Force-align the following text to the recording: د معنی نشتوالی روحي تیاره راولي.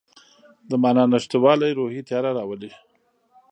د 0.69 0.71
معنی 0.81 1.03
نشتوالی 1.13 1.71
روحي 1.79 2.01
تیاره 2.07 2.31
راولي. 2.37 2.71